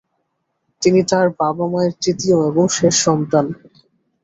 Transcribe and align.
তিনি 0.81 0.99
তারা 1.03 1.29
বাবা-মায়ের 1.39 1.93
তৃতীয় 2.01 2.37
এবং 2.49 2.65
শেষ 2.77 2.95
সন্তান। 3.05 3.45